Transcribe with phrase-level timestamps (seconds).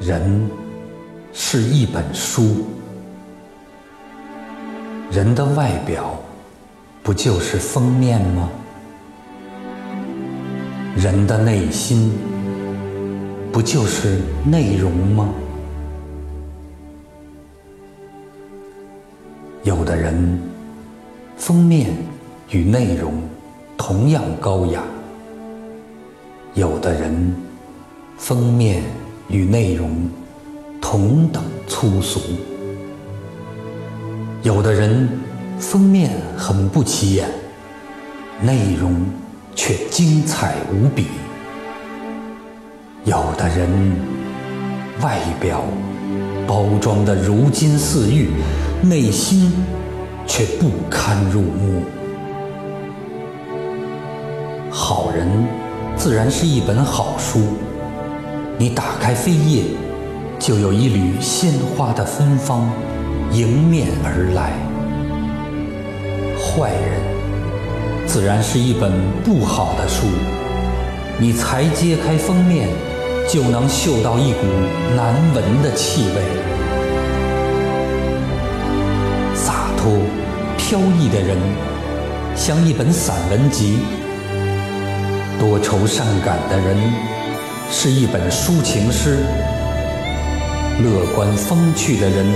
[0.00, 0.48] 人
[1.30, 2.64] 是一本书，
[5.12, 6.18] 人的外表
[7.02, 8.48] 不就是封面吗？
[10.96, 12.12] 人的内心
[13.52, 15.28] 不就是内容吗？
[19.64, 20.40] 有的人
[21.36, 21.90] 封面
[22.48, 23.12] 与内容
[23.76, 24.82] 同样高雅，
[26.54, 27.34] 有的人
[28.16, 28.82] 封面。
[29.30, 30.10] 与内容
[30.80, 32.20] 同等粗俗，
[34.42, 35.08] 有的人
[35.58, 37.28] 封面很不起眼，
[38.42, 39.06] 内容
[39.54, 41.04] 却精彩无比；
[43.04, 43.70] 有的人
[45.00, 45.62] 外表
[46.44, 48.30] 包装的如金似玉，
[48.82, 49.52] 内心
[50.26, 51.82] 却不堪入目。
[54.70, 55.28] 好人
[55.96, 57.40] 自然是一本好书。
[58.60, 59.62] 你打开扉页，
[60.38, 62.70] 就有一缕鲜花的芬芳
[63.32, 64.52] 迎面而来。
[66.38, 67.00] 坏人
[68.06, 68.92] 自然是一本
[69.24, 70.08] 不好的书，
[71.18, 72.68] 你才揭开封面，
[73.26, 74.40] 就能嗅到一股
[74.94, 76.22] 难闻的气味。
[79.34, 79.90] 洒脱
[80.58, 81.38] 飘逸的人，
[82.36, 83.78] 像一本散文集；
[85.38, 87.19] 多愁善感的人。
[87.72, 89.20] 是一本抒情诗，
[90.82, 92.26] 乐观风趣的人，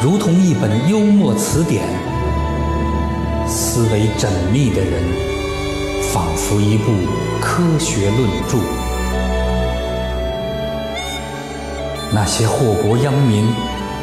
[0.00, 1.82] 如同一本幽默词典；
[3.46, 5.02] 思维缜密的人，
[6.12, 6.92] 仿佛一部
[7.40, 8.58] 科学论著。
[12.12, 13.52] 那些祸国殃民、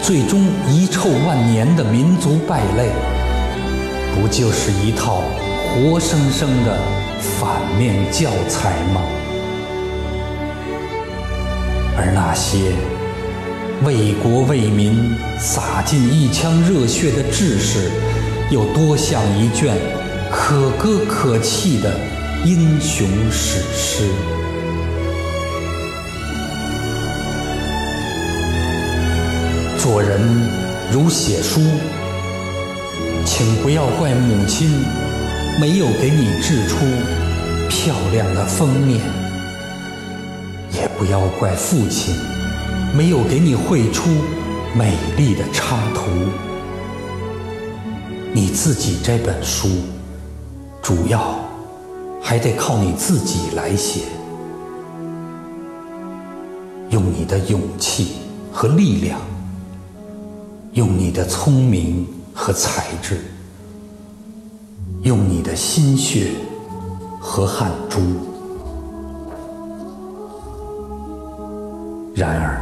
[0.01, 2.91] 最终遗臭万年的民族败类，
[4.13, 5.21] 不就是一套
[5.73, 6.77] 活生生的
[7.39, 9.01] 反面教材吗？
[11.97, 12.75] 而那些
[13.83, 17.89] 为国为民洒尽一腔热血的志士，
[18.51, 19.75] 又多像一卷
[20.31, 21.99] 可歌可泣的
[22.45, 24.03] 英雄史诗。
[29.79, 30.21] 做人
[30.91, 31.61] 如写书，
[33.25, 34.69] 请不要怪母亲
[35.59, 36.85] 没有给你制出
[37.69, 39.26] 漂亮的封面。
[40.97, 42.15] 不要怪父亲
[42.95, 44.09] 没有给你绘出
[44.75, 46.01] 美丽的插图，
[48.33, 49.69] 你自己这本书
[50.81, 51.39] 主要
[52.21, 54.01] 还得靠你自己来写，
[56.89, 58.13] 用你的勇气
[58.51, 59.19] 和力量，
[60.73, 63.21] 用你的聪明和才智，
[65.03, 66.31] 用你的心血
[67.19, 68.01] 和汗珠。
[72.17, 72.59] 然而，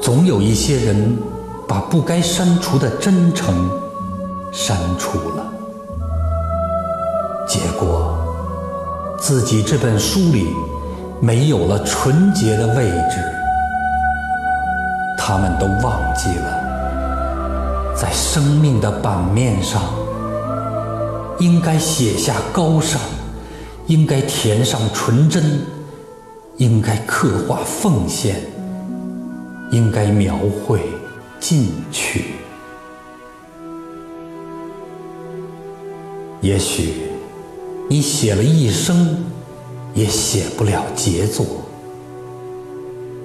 [0.00, 1.18] 总有一些人
[1.66, 3.68] 把不该删除的真诚
[4.52, 5.52] 删除了，
[7.48, 8.16] 结果
[9.18, 10.46] 自己这本书里
[11.20, 13.16] 没有了纯洁的位置。
[15.18, 19.82] 他们都忘记了，在生命的版面上
[21.40, 23.00] 应该写下高尚，
[23.88, 25.42] 应该填上纯真。
[26.60, 28.36] 应该刻画奉献，
[29.70, 30.80] 应该描绘
[31.40, 32.34] 进取。
[36.42, 36.96] 也许
[37.88, 39.24] 你写了一生，
[39.94, 41.46] 也写不了杰作；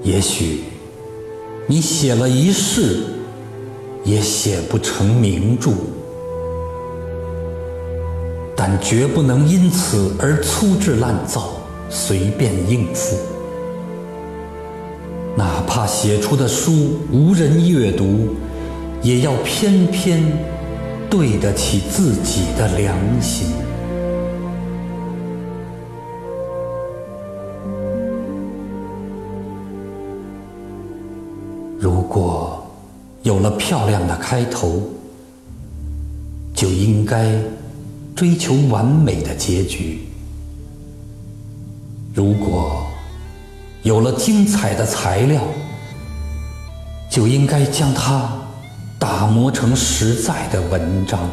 [0.01, 0.63] 也许
[1.67, 3.03] 你写了一世，
[4.05, 5.71] 也写不成名著。
[8.55, 11.54] 但绝不能因此而粗制滥造。
[11.97, 13.15] 随便应付，
[15.37, 18.35] 哪怕写出的书无人阅读，
[19.01, 20.21] 也要偏偏
[21.09, 23.47] 对得起自己的良心。
[31.79, 32.61] 如果
[33.23, 34.81] 有了漂亮的开头，
[36.53, 37.39] 就应该
[38.13, 39.99] 追求完美的结局。
[42.15, 42.87] 如果
[43.83, 45.41] 有了精彩的材料，
[47.11, 48.31] 就应该将它
[48.97, 51.29] 打磨成实在的文章。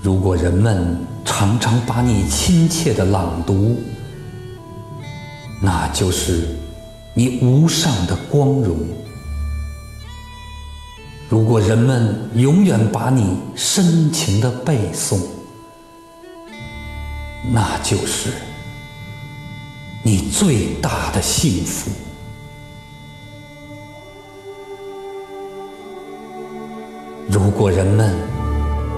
[0.00, 0.96] 如果人们
[1.26, 3.78] 常常把你亲切的朗读，
[5.60, 6.48] 那就是
[7.12, 8.78] 你无上的光荣；
[11.28, 15.20] 如果人们永远把你深情的背诵，
[17.52, 18.30] 那就是
[20.02, 21.90] 你最大的幸福。
[27.28, 28.14] 如果人们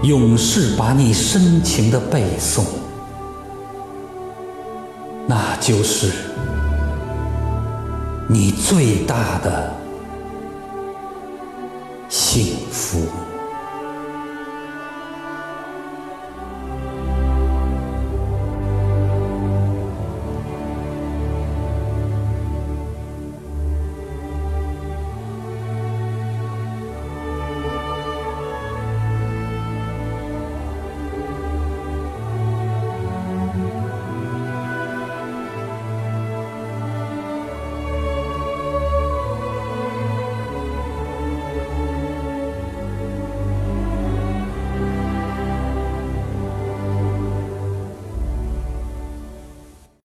[0.02, 2.64] 永世把你深情的背诵，
[5.26, 6.12] 那就是
[8.28, 9.74] 你最大的
[12.08, 13.06] 幸福。